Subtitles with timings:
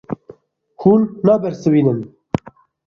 [0.81, 1.99] Hûn nabersivînin.